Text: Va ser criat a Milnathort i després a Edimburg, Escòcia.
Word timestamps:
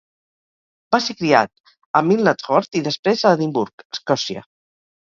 Va 0.95 0.99
ser 1.07 1.15
criat 1.19 1.75
a 2.01 2.03
Milnathort 2.09 2.81
i 2.81 2.85
després 2.89 3.23
a 3.31 3.39
Edimburg, 3.39 3.89
Escòcia. 3.99 4.49